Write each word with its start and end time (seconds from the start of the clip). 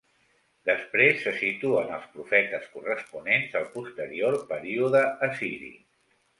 Després 0.69 1.19
se 1.25 1.33
situen 1.41 1.91
els 1.99 2.07
profetes 2.15 2.67
corresponents 2.77 3.61
al 3.61 3.71
posterior 3.77 4.41
període 4.55 5.07
assiri: 5.33 5.75